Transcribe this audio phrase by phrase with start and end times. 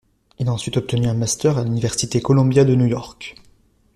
[0.39, 3.35] Il a ensuite obtenu un master à l'Université Columbia de New York.